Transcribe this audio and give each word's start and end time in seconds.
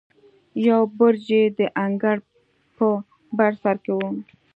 یو 0.67 0.81
برج 0.97 1.23
یې 1.33 1.43
د 1.57 1.59
انګړ 1.83 2.17
په 2.77 2.87
بر 3.37 3.51
سر 3.61 3.75
کې 3.83 3.91
و. 3.95 3.99